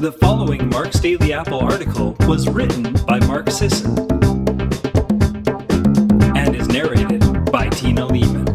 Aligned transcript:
The 0.00 0.12
following 0.12 0.70
Mark's 0.70 0.98
Daily 0.98 1.34
Apple 1.34 1.60
article 1.60 2.16
was 2.20 2.48
written 2.48 2.94
by 3.06 3.20
Mark 3.26 3.50
Sisson 3.50 3.98
and 6.34 6.56
is 6.56 6.68
narrated 6.68 7.20
by 7.52 7.68
Tina 7.68 8.06
Leaman. 8.06 8.46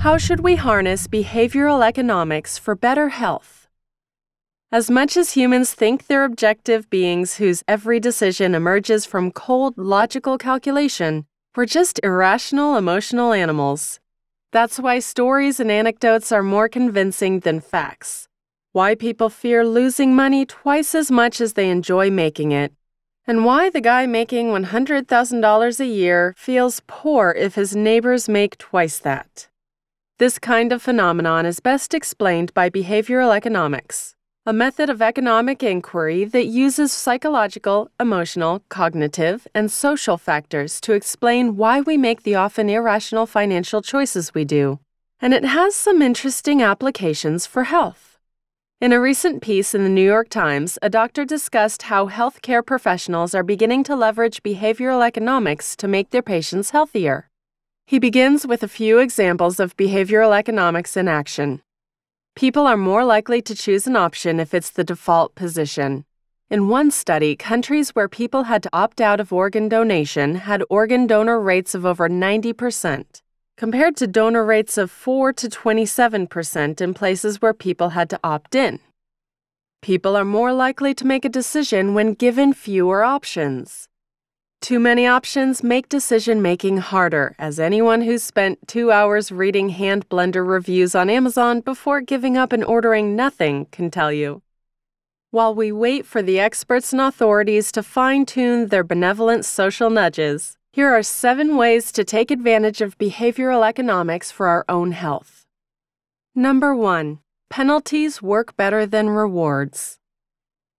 How 0.00 0.18
should 0.18 0.40
we 0.40 0.56
harness 0.56 1.06
behavioral 1.06 1.82
economics 1.82 2.58
for 2.58 2.74
better 2.74 3.08
health? 3.08 3.68
As 4.70 4.90
much 4.90 5.16
as 5.16 5.32
humans 5.32 5.72
think 5.72 6.08
they're 6.08 6.24
objective 6.24 6.90
beings 6.90 7.36
whose 7.36 7.64
every 7.66 7.98
decision 7.98 8.54
emerges 8.54 9.06
from 9.06 9.30
cold, 9.30 9.78
logical 9.78 10.36
calculation, 10.36 11.24
we're 11.56 11.64
just 11.64 11.98
irrational, 12.02 12.76
emotional 12.76 13.32
animals. 13.32 13.98
That's 14.56 14.78
why 14.78 15.00
stories 15.00 15.60
and 15.60 15.70
anecdotes 15.70 16.32
are 16.32 16.42
more 16.42 16.66
convincing 16.66 17.40
than 17.40 17.60
facts. 17.60 18.26
Why 18.72 18.94
people 18.94 19.28
fear 19.28 19.66
losing 19.66 20.16
money 20.16 20.46
twice 20.46 20.94
as 20.94 21.10
much 21.10 21.42
as 21.42 21.52
they 21.52 21.68
enjoy 21.68 22.08
making 22.08 22.52
it. 22.52 22.72
And 23.26 23.44
why 23.44 23.68
the 23.68 23.82
guy 23.82 24.06
making 24.06 24.46
$100,000 24.46 25.80
a 25.80 25.84
year 25.84 26.32
feels 26.38 26.80
poor 26.86 27.34
if 27.36 27.54
his 27.54 27.76
neighbors 27.76 28.30
make 28.30 28.56
twice 28.56 28.98
that. 29.00 29.48
This 30.18 30.38
kind 30.38 30.72
of 30.72 30.80
phenomenon 30.80 31.44
is 31.44 31.60
best 31.60 31.92
explained 31.92 32.54
by 32.54 32.70
behavioral 32.70 33.36
economics, 33.36 34.15
a 34.48 34.52
method 34.52 34.88
of 34.88 35.02
economic 35.02 35.60
inquiry 35.60 36.24
that 36.24 36.46
uses 36.46 36.92
psychological, 36.92 37.90
emotional, 37.98 38.62
cognitive, 38.68 39.48
and 39.52 39.72
social 39.72 40.16
factors 40.16 40.80
to 40.80 40.92
explain 40.92 41.56
why 41.56 41.80
we 41.80 41.96
make 41.96 42.22
the 42.22 42.36
often 42.36 42.70
irrational 42.70 43.26
financial 43.26 43.82
choices 43.82 44.34
we 44.34 44.44
do. 44.44 44.78
And 45.20 45.34
it 45.34 45.44
has 45.44 45.74
some 45.74 46.00
interesting 46.00 46.62
applications 46.62 47.44
for 47.44 47.64
health. 47.64 48.20
In 48.80 48.92
a 48.92 49.00
recent 49.00 49.42
piece 49.42 49.74
in 49.74 49.82
the 49.82 49.90
New 49.90 50.04
York 50.04 50.28
Times, 50.28 50.78
a 50.80 50.88
doctor 50.88 51.24
discussed 51.24 51.82
how 51.82 52.08
healthcare 52.08 52.64
professionals 52.64 53.34
are 53.34 53.42
beginning 53.42 53.82
to 53.82 53.96
leverage 53.96 54.44
behavioral 54.44 55.04
economics 55.04 55.74
to 55.74 55.88
make 55.88 56.10
their 56.10 56.22
patients 56.22 56.70
healthier. 56.70 57.28
He 57.84 57.98
begins 57.98 58.46
with 58.46 58.62
a 58.62 58.68
few 58.68 59.00
examples 59.00 59.58
of 59.58 59.76
behavioral 59.76 60.38
economics 60.38 60.96
in 60.96 61.08
action. 61.08 61.62
People 62.36 62.66
are 62.66 62.76
more 62.76 63.02
likely 63.02 63.40
to 63.40 63.54
choose 63.54 63.86
an 63.86 63.96
option 63.96 64.38
if 64.38 64.52
it's 64.52 64.68
the 64.68 64.84
default 64.84 65.34
position. 65.34 66.04
In 66.50 66.68
one 66.68 66.90
study, 66.90 67.34
countries 67.34 67.94
where 67.94 68.10
people 68.10 68.42
had 68.42 68.62
to 68.64 68.70
opt 68.74 69.00
out 69.00 69.20
of 69.20 69.32
organ 69.32 69.70
donation 69.70 70.34
had 70.34 70.62
organ 70.68 71.06
donor 71.06 71.40
rates 71.40 71.74
of 71.74 71.86
over 71.86 72.10
90%, 72.10 73.22
compared 73.56 73.96
to 73.96 74.06
donor 74.06 74.44
rates 74.44 74.76
of 74.76 74.90
4 74.90 75.32
to 75.32 75.48
27% 75.48 76.78
in 76.82 76.92
places 76.92 77.40
where 77.40 77.54
people 77.54 77.88
had 77.88 78.10
to 78.10 78.20
opt 78.22 78.54
in. 78.54 78.80
People 79.80 80.14
are 80.14 80.22
more 80.22 80.52
likely 80.52 80.92
to 80.92 81.06
make 81.06 81.24
a 81.24 81.30
decision 81.30 81.94
when 81.94 82.12
given 82.12 82.52
fewer 82.52 83.02
options. 83.02 83.88
Too 84.60 84.80
many 84.80 85.06
options 85.06 85.62
make 85.62 85.88
decision 85.88 86.42
making 86.42 86.78
harder, 86.78 87.36
as 87.38 87.60
anyone 87.60 88.02
who's 88.02 88.22
spent 88.22 88.66
two 88.66 88.90
hours 88.90 89.30
reading 89.30 89.68
hand 89.68 90.08
blender 90.08 90.46
reviews 90.46 90.94
on 90.94 91.08
Amazon 91.08 91.60
before 91.60 92.00
giving 92.00 92.36
up 92.36 92.52
and 92.52 92.64
ordering 92.64 93.14
nothing 93.14 93.66
can 93.66 93.90
tell 93.90 94.10
you. 94.10 94.42
While 95.30 95.54
we 95.54 95.70
wait 95.70 96.06
for 96.06 96.22
the 96.22 96.40
experts 96.40 96.92
and 96.92 97.00
authorities 97.02 97.70
to 97.72 97.82
fine 97.82 98.26
tune 98.26 98.68
their 98.68 98.82
benevolent 98.82 99.44
social 99.44 99.90
nudges, 99.90 100.56
here 100.72 100.90
are 100.90 101.02
seven 101.02 101.56
ways 101.56 101.92
to 101.92 102.04
take 102.04 102.30
advantage 102.30 102.80
of 102.80 102.98
behavioral 102.98 103.66
economics 103.66 104.32
for 104.32 104.46
our 104.46 104.64
own 104.68 104.92
health. 104.92 105.46
Number 106.34 106.74
one, 106.74 107.20
penalties 107.50 108.20
work 108.20 108.56
better 108.56 108.84
than 108.84 109.10
rewards. 109.10 109.98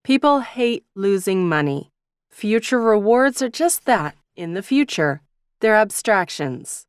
People 0.04 0.42
hate 0.42 0.86
losing 0.96 1.48
money. 1.48 1.92
Future 2.38 2.80
rewards 2.80 3.42
are 3.42 3.50
just 3.50 3.86
that, 3.86 4.16
in 4.36 4.54
the 4.54 4.62
future. 4.62 5.24
They're 5.60 5.74
abstractions. 5.74 6.86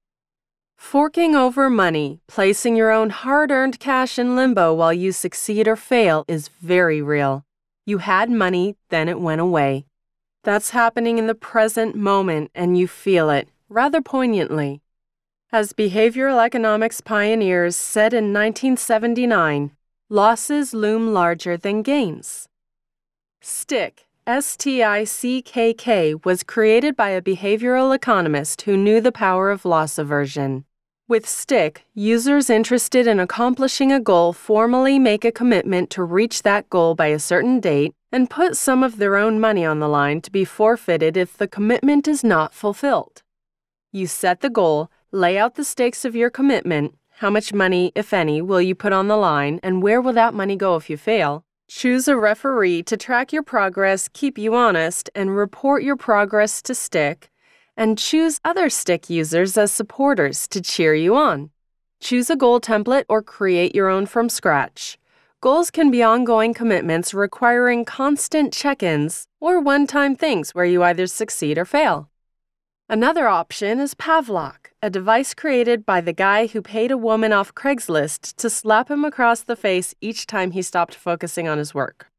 Forking 0.76 1.34
over 1.34 1.70
money, 1.70 2.20
placing 2.26 2.76
your 2.76 2.91
own 2.91 3.09
hard 3.09 3.50
earned 3.50 3.81
cash 3.81 4.19
in 4.19 4.36
limbo 4.36 4.75
while 4.75 4.92
you 4.92 5.10
succeed 5.10 5.66
or 5.66 5.75
fail, 5.75 6.26
is 6.28 6.48
very 6.60 7.00
real. 7.00 7.47
You 7.86 7.97
had 7.97 8.28
money, 8.28 8.76
then 8.91 9.09
it 9.09 9.20
went 9.20 9.41
away. 9.41 9.86
That's 10.44 10.76
happening 10.76 11.16
in 11.16 11.28
the 11.28 11.34
present 11.34 11.97
moment, 11.97 12.50
and 12.54 12.76
you 12.76 12.86
feel 12.86 13.30
it, 13.30 13.48
rather 13.70 14.03
poignantly. 14.03 14.82
As 15.50 15.72
behavioral 15.72 16.44
economics 16.44 17.00
pioneers 17.00 17.75
said 17.75 18.12
in 18.12 18.34
1979, 18.34 19.70
losses 20.10 20.75
loom 20.75 21.15
larger 21.15 21.56
than 21.56 21.80
gains. 21.80 22.50
STICKK 23.41 24.08
STICKK 24.28 26.22
was 26.22 26.43
created 26.43 26.94
by 26.94 27.09
a 27.09 27.22
behavioral 27.22 27.94
economist 27.94 28.61
who 28.62 28.77
knew 28.77 29.00
the 29.00 29.11
power 29.11 29.50
of 29.50 29.65
loss 29.65 29.97
aversion. 29.97 30.66
With 31.09 31.27
STICKK, 31.27 31.81
users 31.94 32.50
interested 32.50 33.06
in 33.06 33.21
accomplishing 33.21 33.91
a 33.91 34.00
goal 34.00 34.34
formally 34.34 34.99
make 34.99 35.25
a 35.25 35.33
commitment 35.33 35.89
to 35.91 36.03
reach 36.03 36.43
that 36.43 36.69
goal 36.69 36.94
by 36.94 37.06
a 37.06 37.19
certain 37.19 37.59
date 37.59 37.94
and 38.12 38.28
put 38.28 38.59
some 38.59 38.83
of 38.83 38.99
their 38.99 39.16
own 39.16 39.41
money 39.41 39.65
on 39.65 39.81
the 39.81 39.89
line 39.89 40.21
to 40.21 40.31
be 40.31 40.45
forfeited 40.45 41.16
if 41.16 41.39
the 41.39 41.49
commitment 41.49 42.06
is 42.06 42.22
not 42.22 42.53
fulfilled. 42.53 43.22
You 43.93 44.06
set 44.06 44.43
the 44.43 44.50
goal, 44.50 44.91
lay 45.10 45.39
out 45.39 45.55
the 45.55 45.65
stakes 45.65 46.05
of 46.05 46.15
your 46.15 46.28
commitment 46.28 46.95
how 47.21 47.31
much 47.31 47.53
money, 47.53 47.91
if 47.97 48.12
any, 48.12 48.41
will 48.41 48.60
you 48.60 48.77
put 48.77 48.93
on 48.93 49.09
the 49.09 49.16
line, 49.16 49.59
and 49.62 49.83
where 49.83 50.00
will 50.00 50.12
that 50.12 50.34
money 50.34 50.55
go 50.55 50.77
if 50.77 50.89
you 50.89 50.97
fail? 50.97 51.45
Choose 51.69 52.09
a 52.09 52.17
referee 52.17 52.83
to 52.84 52.97
track 52.97 53.31
your 53.31 53.43
progress, 53.43 54.09
keep 54.15 54.39
you 54.39 54.55
honest, 54.55 55.11
and 55.15 55.37
report 55.37 55.83
your 55.83 55.97
progress 55.97 56.62
to 56.62 56.75
STICKK, 56.75 57.29
and 57.77 57.99
choose 57.99 58.41
other 58.43 58.71
STICKK 58.71 59.11
users 59.11 59.59
as 59.59 59.71
supporters 59.71 60.49
to 60.49 60.62
cheer 60.62 60.95
you 60.95 61.15
on. 61.15 61.51
Choose 62.01 62.31
a 62.31 62.37
goal 62.37 62.59
template 62.59 63.05
or 63.07 63.23
create 63.23 63.75
your 63.75 63.91
own 63.91 64.07
from 64.07 64.31
scratch. 64.31 64.97
Goals 65.43 65.71
can 65.71 65.91
be 65.91 66.03
ongoing 66.03 66.55
commitments 66.55 67.12
requiring 67.12 67.84
constant 67.84 68.51
check 68.51 68.83
ins 68.83 69.27
or 69.39 69.61
one 69.61 69.87
time 69.87 70.17
things 70.17 70.55
where 70.55 70.65
you 70.65 70.83
either 70.83 71.07
succeed 71.07 71.59
or 71.59 71.67
fail. 71.67 72.08
Another 72.91 73.28
option 73.28 73.81
is 73.81 73.93
Pavlok, 73.94 74.71
a 74.82 74.88
device 74.88 75.34
created 75.34 75.84
by 75.84 76.00
the 76.00 76.15
guy 76.15 76.47
who 76.47 76.62
paid 76.62 76.91
a 76.91 76.97
woman 76.97 77.34
off 77.34 77.54
Craigslist 77.54 78.34
to 78.37 78.49
slap 78.49 78.91
him 78.91 79.04
across 79.04 79.43
the 79.43 79.56
face 79.56 79.94
each 80.00 80.26
time 80.26 80.53
he 80.53 80.62
stopped 80.62 80.94
focusing 80.94 81.47
on 81.47 81.59
his 81.59 81.75
work. 81.75 82.10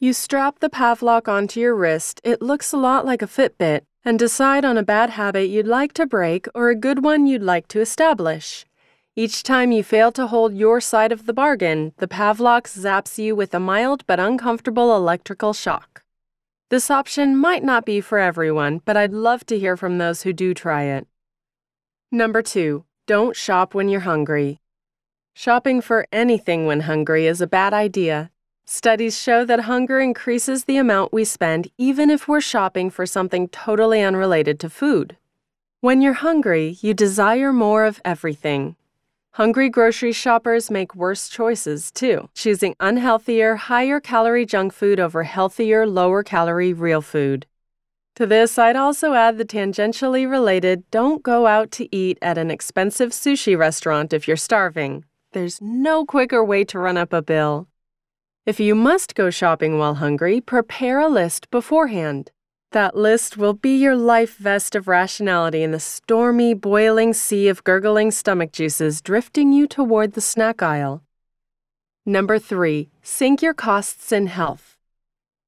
You 0.00 0.12
strap 0.12 0.58
the 0.58 0.70
Pavlok 0.70 1.28
onto 1.28 1.60
your 1.60 1.76
wrist, 1.76 2.20
it 2.24 2.42
looks 2.42 2.72
a 2.72 2.76
lot 2.76 3.06
like 3.06 3.22
a 3.22 3.28
Fitbit, 3.28 3.82
and 4.04 4.18
decide 4.18 4.64
on 4.64 4.76
a 4.76 4.82
bad 4.82 5.10
habit 5.10 5.50
you'd 5.50 5.68
like 5.68 5.92
to 5.92 6.04
break 6.04 6.48
or 6.52 6.68
a 6.68 6.74
good 6.74 7.04
one 7.04 7.28
you'd 7.28 7.44
like 7.44 7.68
to 7.68 7.80
establish. 7.80 8.66
Each 9.14 9.44
time 9.44 9.70
you 9.70 9.84
fail 9.84 10.10
to 10.12 10.26
hold 10.26 10.52
your 10.52 10.80
side 10.80 11.12
of 11.12 11.26
the 11.26 11.32
bargain, 11.32 11.92
the 11.98 12.08
Pavlok 12.08 12.64
zaps 12.64 13.18
you 13.18 13.36
with 13.36 13.54
a 13.54 13.60
mild 13.60 14.04
but 14.08 14.18
uncomfortable 14.18 14.96
electrical 14.96 15.52
shock. 15.52 16.02
This 16.70 16.90
option 16.90 17.34
might 17.34 17.64
not 17.64 17.86
be 17.86 18.02
for 18.02 18.18
everyone, 18.18 18.82
but 18.84 18.94
I'd 18.94 19.14
love 19.14 19.46
to 19.46 19.58
hear 19.58 19.74
from 19.74 19.96
those 19.96 20.22
who 20.22 20.34
do 20.34 20.52
try 20.52 20.82
it. 20.82 21.06
Number 22.12 22.42
two, 22.42 22.84
don't 23.06 23.34
shop 23.34 23.74
when 23.74 23.88
you're 23.88 24.00
hungry. 24.00 24.60
Shopping 25.32 25.80
for 25.80 26.06
anything 26.12 26.66
when 26.66 26.80
hungry 26.80 27.26
is 27.26 27.40
a 27.40 27.46
bad 27.46 27.72
idea. 27.72 28.30
Studies 28.66 29.18
show 29.18 29.46
that 29.46 29.60
hunger 29.60 29.98
increases 29.98 30.64
the 30.64 30.76
amount 30.76 31.10
we 31.10 31.24
spend 31.24 31.70
even 31.78 32.10
if 32.10 32.28
we're 32.28 32.42
shopping 32.42 32.90
for 32.90 33.06
something 33.06 33.48
totally 33.48 34.02
unrelated 34.02 34.60
to 34.60 34.68
food. 34.68 35.16
When 35.80 36.02
you're 36.02 36.12
hungry, 36.12 36.76
you 36.82 36.92
desire 36.92 37.50
more 37.50 37.86
of 37.86 37.98
everything. 38.04 38.76
Hungry 39.32 39.68
grocery 39.68 40.12
shoppers 40.12 40.70
make 40.70 40.94
worse 40.94 41.28
choices, 41.28 41.90
too, 41.90 42.28
choosing 42.34 42.74
unhealthier, 42.80 43.56
higher 43.56 44.00
calorie 44.00 44.46
junk 44.46 44.72
food 44.72 44.98
over 44.98 45.22
healthier, 45.22 45.86
lower 45.86 46.22
calorie 46.22 46.72
real 46.72 47.00
food. 47.00 47.46
To 48.16 48.26
this, 48.26 48.58
I'd 48.58 48.74
also 48.74 49.12
add 49.12 49.38
the 49.38 49.44
tangentially 49.44 50.28
related 50.28 50.90
don't 50.90 51.22
go 51.22 51.46
out 51.46 51.70
to 51.72 51.94
eat 51.94 52.18
at 52.20 52.36
an 52.36 52.50
expensive 52.50 53.10
sushi 53.10 53.56
restaurant 53.56 54.12
if 54.12 54.26
you're 54.26 54.36
starving. 54.36 55.04
There's 55.32 55.60
no 55.60 56.04
quicker 56.04 56.42
way 56.42 56.64
to 56.64 56.80
run 56.80 56.96
up 56.96 57.12
a 57.12 57.22
bill. 57.22 57.68
If 58.44 58.58
you 58.58 58.74
must 58.74 59.14
go 59.14 59.30
shopping 59.30 59.78
while 59.78 59.96
hungry, 59.96 60.40
prepare 60.40 60.98
a 60.98 61.06
list 61.06 61.48
beforehand. 61.50 62.32
That 62.72 62.94
list 62.94 63.38
will 63.38 63.54
be 63.54 63.74
your 63.76 63.96
life 63.96 64.36
vest 64.36 64.74
of 64.74 64.88
rationality 64.88 65.62
in 65.62 65.70
the 65.70 65.80
stormy, 65.80 66.52
boiling 66.52 67.14
sea 67.14 67.48
of 67.48 67.64
gurgling 67.64 68.10
stomach 68.10 68.52
juices 68.52 69.00
drifting 69.00 69.54
you 69.54 69.66
toward 69.66 70.12
the 70.12 70.20
snack 70.20 70.62
aisle. 70.62 71.02
Number 72.04 72.38
three, 72.38 72.90
sink 73.00 73.40
your 73.40 73.54
costs 73.54 74.12
in 74.12 74.26
health. 74.26 74.76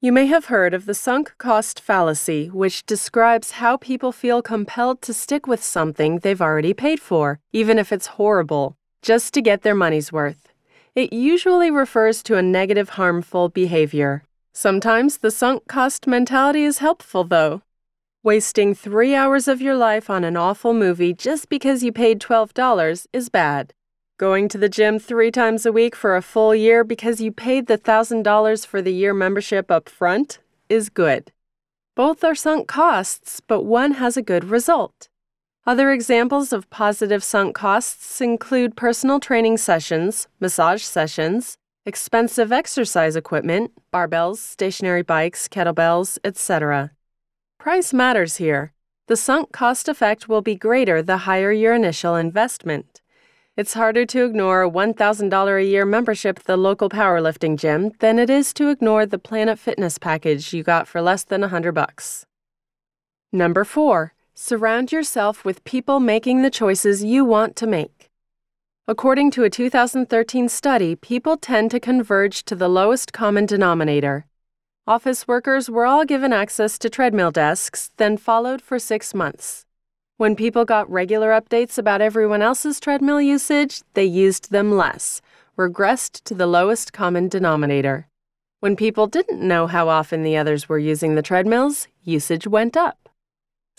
You 0.00 0.12
may 0.12 0.26
have 0.28 0.46
heard 0.46 0.72
of 0.72 0.86
the 0.86 0.94
sunk 0.94 1.34
cost 1.36 1.78
fallacy, 1.78 2.46
which 2.46 2.86
describes 2.86 3.50
how 3.50 3.76
people 3.76 4.12
feel 4.12 4.40
compelled 4.40 5.02
to 5.02 5.12
stick 5.12 5.46
with 5.46 5.62
something 5.62 6.20
they've 6.20 6.40
already 6.40 6.72
paid 6.72 7.00
for, 7.00 7.38
even 7.52 7.78
if 7.78 7.92
it's 7.92 8.16
horrible, 8.16 8.76
just 9.02 9.34
to 9.34 9.42
get 9.42 9.60
their 9.60 9.74
money's 9.74 10.10
worth. 10.10 10.54
It 10.94 11.12
usually 11.12 11.70
refers 11.70 12.22
to 12.22 12.38
a 12.38 12.42
negative, 12.42 12.90
harmful 12.90 13.50
behavior. 13.50 14.22
Sometimes 14.52 15.18
the 15.18 15.30
sunk 15.30 15.68
cost 15.68 16.06
mentality 16.06 16.64
is 16.64 16.78
helpful, 16.78 17.24
though. 17.24 17.62
Wasting 18.22 18.74
three 18.74 19.14
hours 19.14 19.46
of 19.46 19.62
your 19.62 19.76
life 19.76 20.10
on 20.10 20.24
an 20.24 20.36
awful 20.36 20.74
movie 20.74 21.14
just 21.14 21.48
because 21.48 21.82
you 21.84 21.92
paid 21.92 22.20
$12 22.20 23.06
is 23.12 23.28
bad. 23.28 23.72
Going 24.18 24.48
to 24.48 24.58
the 24.58 24.68
gym 24.68 24.98
three 24.98 25.30
times 25.30 25.64
a 25.64 25.72
week 25.72 25.96
for 25.96 26.16
a 26.16 26.20
full 26.20 26.54
year 26.54 26.84
because 26.84 27.20
you 27.20 27.32
paid 27.32 27.66
the 27.66 27.78
$1,000 27.78 28.66
for 28.66 28.82
the 28.82 28.92
year 28.92 29.14
membership 29.14 29.70
up 29.70 29.88
front 29.88 30.40
is 30.68 30.90
good. 30.90 31.32
Both 31.94 32.24
are 32.24 32.34
sunk 32.34 32.68
costs, 32.68 33.40
but 33.40 33.62
one 33.62 33.92
has 33.92 34.16
a 34.16 34.22
good 34.22 34.44
result. 34.44 35.08
Other 35.64 35.92
examples 35.92 36.52
of 36.52 36.68
positive 36.70 37.22
sunk 37.22 37.54
costs 37.54 38.20
include 38.20 38.76
personal 38.76 39.20
training 39.20 39.58
sessions, 39.58 40.26
massage 40.40 40.82
sessions, 40.82 41.56
expensive 41.90 42.52
exercise 42.52 43.16
equipment, 43.16 43.72
barbells, 43.92 44.36
stationary 44.36 45.02
bikes, 45.02 45.48
kettlebells, 45.48 46.18
etc. 46.22 46.92
Price 47.58 47.92
matters 47.92 48.36
here. 48.36 48.72
The 49.08 49.16
sunk 49.16 49.50
cost 49.50 49.88
effect 49.88 50.28
will 50.28 50.40
be 50.40 50.54
greater 50.54 51.02
the 51.02 51.24
higher 51.26 51.50
your 51.50 51.74
initial 51.74 52.14
investment. 52.14 53.00
It's 53.56 53.74
harder 53.74 54.06
to 54.06 54.24
ignore 54.24 54.62
a 54.62 54.70
$1,000 54.70 55.60
a 55.60 55.64
year 55.64 55.84
membership 55.84 56.38
at 56.38 56.44
the 56.44 56.56
local 56.56 56.88
powerlifting 56.88 57.58
gym 57.58 57.90
than 57.98 58.20
it 58.20 58.30
is 58.30 58.54
to 58.54 58.70
ignore 58.70 59.04
the 59.04 59.18
Planet 59.18 59.58
Fitness 59.58 59.98
package 59.98 60.52
you 60.54 60.62
got 60.62 60.86
for 60.86 61.02
less 61.02 61.24
than 61.24 61.40
100 61.40 61.72
bucks. 61.72 62.24
Number 63.32 63.64
4. 63.64 64.14
Surround 64.34 64.92
yourself 64.92 65.44
with 65.44 65.64
people 65.64 65.98
making 65.98 66.42
the 66.42 66.50
choices 66.50 67.02
you 67.02 67.24
want 67.24 67.56
to 67.56 67.66
make. 67.66 67.99
According 68.90 69.30
to 69.32 69.44
a 69.44 69.50
2013 69.50 70.48
study, 70.48 70.96
people 70.96 71.36
tend 71.36 71.70
to 71.70 71.78
converge 71.78 72.44
to 72.46 72.56
the 72.56 72.66
lowest 72.66 73.12
common 73.12 73.46
denominator. 73.46 74.26
Office 74.84 75.28
workers 75.28 75.70
were 75.70 75.86
all 75.86 76.04
given 76.04 76.32
access 76.32 76.76
to 76.80 76.90
treadmill 76.90 77.30
desks, 77.30 77.92
then 77.98 78.16
followed 78.16 78.60
for 78.60 78.80
six 78.80 79.14
months. 79.14 79.64
When 80.16 80.34
people 80.34 80.64
got 80.64 80.90
regular 80.90 81.30
updates 81.30 81.78
about 81.78 82.00
everyone 82.00 82.42
else's 82.42 82.80
treadmill 82.80 83.22
usage, 83.22 83.82
they 83.94 84.06
used 84.06 84.50
them 84.50 84.76
less, 84.76 85.22
regressed 85.56 86.24
to 86.24 86.34
the 86.34 86.48
lowest 86.48 86.92
common 86.92 87.28
denominator. 87.28 88.08
When 88.58 88.74
people 88.74 89.06
didn't 89.06 89.40
know 89.40 89.68
how 89.68 89.88
often 89.88 90.24
the 90.24 90.36
others 90.36 90.68
were 90.68 90.80
using 90.80 91.14
the 91.14 91.22
treadmills, 91.22 91.86
usage 92.02 92.48
went 92.48 92.76
up. 92.76 92.99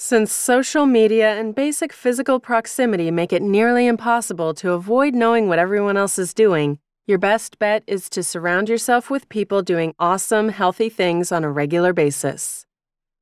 Since 0.03 0.33
social 0.33 0.87
media 0.87 1.39
and 1.39 1.53
basic 1.53 1.93
physical 1.93 2.39
proximity 2.39 3.11
make 3.11 3.31
it 3.31 3.43
nearly 3.43 3.85
impossible 3.85 4.55
to 4.55 4.71
avoid 4.71 5.13
knowing 5.13 5.47
what 5.47 5.59
everyone 5.59 5.95
else 5.95 6.17
is 6.17 6.33
doing, 6.33 6.79
your 7.05 7.19
best 7.19 7.59
bet 7.59 7.83
is 7.85 8.09
to 8.09 8.23
surround 8.23 8.67
yourself 8.67 9.11
with 9.11 9.29
people 9.29 9.61
doing 9.61 9.93
awesome, 9.99 10.49
healthy 10.49 10.89
things 10.89 11.31
on 11.31 11.43
a 11.43 11.51
regular 11.51 11.93
basis. 11.93 12.65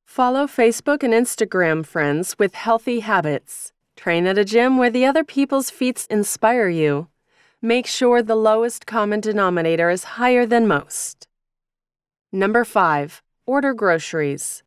Follow 0.06 0.46
Facebook 0.46 1.02
and 1.02 1.12
Instagram 1.12 1.84
friends 1.84 2.34
with 2.38 2.54
healthy 2.54 3.00
habits. 3.00 3.74
Train 3.94 4.26
at 4.26 4.38
a 4.38 4.44
gym 4.44 4.78
where 4.78 4.90
the 4.90 5.04
other 5.04 5.22
people's 5.22 5.68
feats 5.68 6.06
inspire 6.06 6.70
you. 6.70 7.08
Make 7.60 7.86
sure 7.86 8.22
the 8.22 8.34
lowest 8.34 8.86
common 8.86 9.20
denominator 9.20 9.90
is 9.90 10.16
higher 10.16 10.46
than 10.46 10.66
most. 10.66 11.28
Number 12.32 12.64
5. 12.64 13.22
Order 13.44 13.74
groceries. 13.74 14.62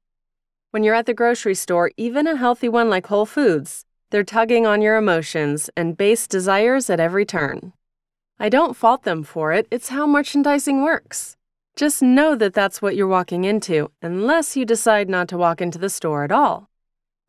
When 0.73 0.83
you're 0.83 0.95
at 0.95 1.05
the 1.05 1.13
grocery 1.13 1.53
store, 1.53 1.91
even 1.97 2.25
a 2.25 2.35
healthy 2.35 2.67
one 2.67 2.89
like 2.89 3.05
Whole 3.05 3.27
Foods, 3.27 3.85
they're 4.09 4.23
tugging 4.23 4.65
on 4.65 4.81
your 4.81 4.97
emotions 4.97 5.69
and 5.77 5.95
base 5.95 6.25
desires 6.25 6.89
at 6.89 6.99
every 6.99 7.27
turn. 7.27 7.73
I 8.39 8.49
don't 8.49 8.75
fault 8.75 9.03
them 9.03 9.21
for 9.21 9.53
it, 9.53 9.67
it's 9.69 9.89
how 9.89 10.07
merchandising 10.07 10.81
works. 10.81 11.37
Just 11.75 12.01
know 12.01 12.33
that 12.33 12.55
that's 12.55 12.81
what 12.81 12.95
you're 12.95 13.05
walking 13.05 13.43
into, 13.43 13.91
unless 14.01 14.57
you 14.57 14.65
decide 14.65 15.09
not 15.09 15.27
to 15.27 15.37
walk 15.37 15.61
into 15.61 15.77
the 15.77 15.91
store 15.91 16.23
at 16.23 16.31
all. 16.31 16.71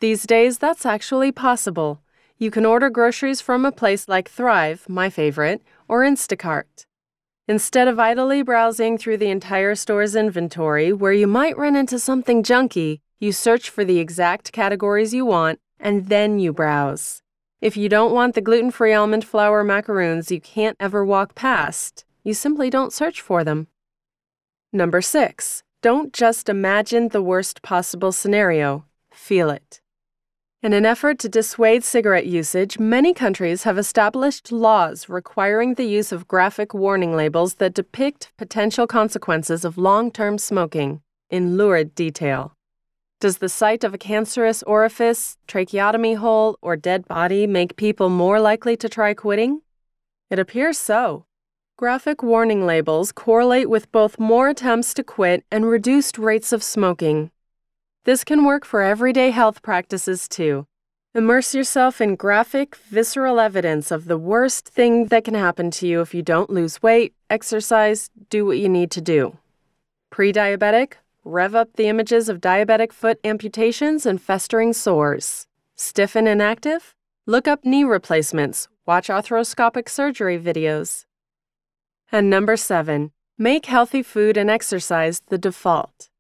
These 0.01 0.23
days, 0.23 0.57
that's 0.57 0.87
actually 0.87 1.31
possible. 1.31 2.01
You 2.39 2.51
can 2.51 2.65
order 2.65 2.89
groceries 2.89 3.43
from 3.43 3.67
a 3.67 3.73
place 3.73 4.09
like 4.09 4.31
Thrive, 4.31 4.87
my 4.89 5.11
favorite, 5.11 5.61
or 5.87 6.01
Instacart. 6.01 6.87
Instead 7.47 7.89
of 7.89 8.01
idly 8.01 8.41
browsing 8.41 8.97
through 8.97 9.19
the 9.19 9.29
entire 9.29 9.75
store's 9.75 10.17
inventory, 10.17 10.95
where 10.95 11.13
you 11.13 11.27
might 11.27 11.59
run 11.59 11.77
into 11.77 11.99
something 11.99 12.43
junky, 12.43 13.01
you 13.25 13.33
search 13.33 13.71
for 13.71 13.85
the 13.85 13.99
exact 13.99 14.53
categories 14.53 15.15
you 15.15 15.25
want, 15.25 15.59
and 15.81 16.09
then 16.09 16.39
you 16.39 16.53
browse. 16.53 17.23
If 17.63 17.75
you 17.75 17.89
don't 17.89 18.13
want 18.13 18.35
the 18.35 18.43
gluten 18.43 18.71
free 18.71 18.93
almond 18.93 19.25
flour 19.25 19.65
macaroons 19.65 20.31
you 20.31 20.43
can't 20.43 20.77
ever 20.79 21.03
walk 21.03 21.35
past, 21.35 22.05
you 22.23 22.35
simply 22.35 22.69
don't 22.69 22.93
search 22.93 23.23
for 23.23 23.43
them. 23.43 23.69
Number 24.75 25.01
six, 25.01 25.63
don't 25.81 26.13
just 26.13 26.51
imagine 26.51 27.09
the 27.09 27.23
worst 27.23 27.63
possible 27.63 28.13
scenario, 28.13 28.85
feel 29.11 29.49
it. 29.49 29.81
In 30.63 30.75
an 30.75 30.85
effort 30.85 31.19
to 31.21 31.29
dissuade 31.29 31.83
cigarette 31.85 32.27
usage, 32.27 32.79
many 32.79 33.15
countries 33.15 33.63
have 33.63 33.79
established 33.79 34.53
laws 34.53 35.09
requiring 35.09 35.75
the 35.75 35.85
use 35.85 36.13
of 36.13 36.29
graphic 36.29 36.75
warning 36.75 37.17
labels 37.17 37.55
that 37.55 37.75
depict 37.75 38.33
potential 38.37 38.87
consequences 38.87 39.65
of 39.65 39.79
long 39.79 40.11
term 40.11 40.37
smoking 40.37 41.01
in 41.31 41.57
lurid 41.57 41.95
detail. 41.95 42.55
Does 43.21 43.39
the 43.39 43.49
sight 43.49 43.85
of 43.85 43.95
a 43.95 43.99
cancerous 43.99 44.63
orifice, 44.65 45.39
tracheotomy 45.47 46.15
hole, 46.15 46.59
or 46.61 46.77
dead 46.77 47.07
body 47.07 47.47
make 47.47 47.77
people 47.77 48.09
more 48.09 48.41
likely 48.41 48.77
to 48.77 48.89
try 48.89 49.15
quitting? 49.15 49.63
It 50.31 50.39
appears 50.39 50.79
so. 50.79 51.25
Graphic 51.77 52.23
warning 52.23 52.67
labels 52.67 53.13
correlate 53.13 53.69
with 53.69 53.91
both 53.91 54.19
more 54.19 54.49
attempts 54.49 54.95
to 54.95 55.03
quit 55.03 55.45
and 55.51 55.67
reduced 55.67 56.19
rates 56.19 56.53
of 56.53 56.63
smoking. 56.63 57.31
This 58.05 58.25
can 58.25 58.45
work 58.45 58.65
for 58.65 58.83
everyday 58.83 59.31
health 59.31 59.63
practices 59.63 60.29
too. 60.29 60.67
Immerse 61.15 61.55
yourself 61.55 62.01
in 62.01 62.17
graphic, 62.17 62.75
visceral 62.75 63.39
evidence 63.39 63.91
of 63.91 64.07
the 64.07 64.19
worst 64.19 64.69
thing 64.69 65.07
that 65.07 65.25
can 65.25 65.35
happen 65.35 65.71
to 65.71 65.87
you 65.87 66.01
if 66.01 66.13
you 66.13 66.23
don't 66.23 66.51
lose 66.51 66.83
weight, 66.83 67.15
exercise, 67.31 68.11
do 68.31 68.45
what 68.45 68.59
you 68.59 68.69
need 68.69 68.91
to 68.91 69.01
do. 69.01 69.39
Pre 70.11 70.33
diabetic, 70.33 70.95
rev 71.25 71.55
up 71.55 71.75
the 71.75 71.89
images 71.89 72.29
of 72.29 72.41
diabetic 72.41 72.93
foot 72.93 73.19
amputations 73.25 74.05
and 74.05 74.21
festering 74.21 74.75
sores. 74.75 75.47
Stiff 75.75 76.15
and 76.15 76.29
inactive? 76.29 76.95
Look 77.27 77.49
up 77.49 77.65
knee 77.65 77.85
replacements, 77.85 78.69
watch 78.87 79.09
arthroscopic 79.09 79.89
surgery 79.89 80.39
videos. 80.39 81.07
And 82.13 82.29
number 82.29 82.57
seven, 82.57 83.13
make 83.39 83.67
healthy 83.67 84.03
food 84.03 84.37
and 84.37 84.51
exercise 84.51 85.23
the 85.29 85.39
default. 85.39 86.11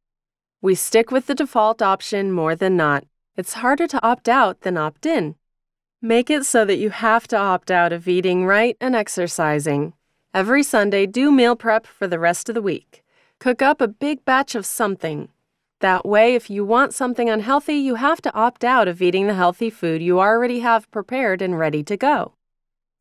We 0.62 0.74
stick 0.74 1.10
with 1.10 1.26
the 1.26 1.34
default 1.34 1.82
option 1.82 2.32
more 2.32 2.56
than 2.56 2.74
not. 2.74 3.04
It's 3.36 3.54
harder 3.54 3.86
to 3.86 4.02
opt 4.02 4.28
out 4.28 4.62
than 4.62 4.78
opt 4.78 5.04
in. 5.04 5.34
Make 6.00 6.30
it 6.30 6.46
so 6.46 6.64
that 6.64 6.78
you 6.78 6.88
have 6.88 7.28
to 7.28 7.36
opt 7.36 7.70
out 7.70 7.92
of 7.92 8.08
eating 8.08 8.46
right 8.46 8.76
and 8.80 8.96
exercising. 8.96 9.92
Every 10.32 10.62
Sunday, 10.62 11.04
do 11.04 11.30
meal 11.30 11.54
prep 11.54 11.86
for 11.86 12.06
the 12.06 12.18
rest 12.18 12.48
of 12.48 12.54
the 12.54 12.62
week. 12.62 13.03
Cook 13.44 13.60
up 13.60 13.82
a 13.82 13.88
big 13.88 14.24
batch 14.24 14.54
of 14.54 14.64
something. 14.64 15.28
That 15.80 16.06
way, 16.06 16.34
if 16.34 16.48
you 16.48 16.64
want 16.64 16.94
something 16.94 17.28
unhealthy, 17.28 17.74
you 17.74 17.96
have 17.96 18.22
to 18.22 18.32
opt 18.32 18.64
out 18.64 18.88
of 18.88 19.02
eating 19.02 19.26
the 19.26 19.34
healthy 19.34 19.68
food 19.68 20.00
you 20.00 20.18
already 20.18 20.60
have 20.60 20.90
prepared 20.90 21.42
and 21.42 21.58
ready 21.58 21.82
to 21.82 21.94
go. 21.94 22.32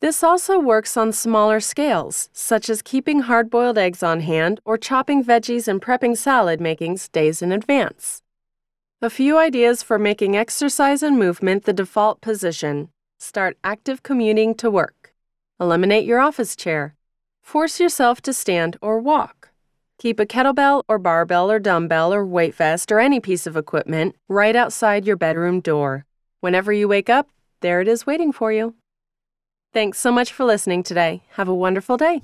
This 0.02 0.22
also 0.22 0.60
works 0.60 0.98
on 0.98 1.14
smaller 1.14 1.62
scales, 1.62 2.28
such 2.34 2.70
as 2.70 2.82
keeping 2.82 3.22
hard 3.22 3.50
boiled 3.50 3.78
eggs 3.78 4.04
on 4.04 4.20
hand 4.20 4.60
or 4.66 4.78
chopping 4.78 5.24
veggies 5.24 5.70
and 5.70 5.82
prepping 5.82 6.18
salad 6.18 6.60
makings 6.60 7.08
days 7.08 7.42
in 7.42 7.54
advance. 7.54 8.22
A 9.02 9.10
few 9.10 9.38
ideas 9.38 9.82
for 9.82 9.98
making 9.98 10.36
exercise 10.36 11.02
and 11.02 11.18
movement 11.18 11.64
the 11.64 11.72
default 11.72 12.20
position. 12.20 12.90
Start 13.18 13.58
active 13.64 14.04
commuting 14.04 14.56
to 14.56 14.70
work. 14.70 15.14
Eliminate 15.58 16.04
your 16.04 16.20
office 16.20 16.54
chair. 16.58 16.96
Force 17.42 17.80
yourself 17.80 18.22
to 18.24 18.34
stand 18.34 18.76
or 18.82 19.00
walk. 19.00 19.43
Keep 20.04 20.20
a 20.20 20.26
kettlebell 20.26 20.84
or 20.90 21.00
barbell 21.00 21.50
or 21.50 21.60
dumbbell 21.60 22.14
or 22.14 22.26
weight 22.26 22.54
vest 22.54 22.92
or 22.92 23.00
any 23.00 23.22
piece 23.22 23.48
of 23.48 23.56
equipment 23.56 24.18
right 24.28 24.54
outside 24.54 25.08
your 25.08 25.16
bedroom 25.16 25.62
door. 25.62 26.06
Whenever 26.42 26.74
you 26.74 26.90
wake 26.90 27.10
up, 27.10 27.30
there 27.62 27.80
it 27.80 27.88
is 27.88 28.06
waiting 28.06 28.34
for 28.34 28.52
you. 28.52 28.76
Thanks 29.72 30.00
so 30.00 30.12
much 30.12 30.34
for 30.34 30.44
listening 30.44 30.84
today. 30.84 31.24
Have 31.36 31.48
a 31.48 31.56
wonderful 31.56 31.96
day. 31.96 32.22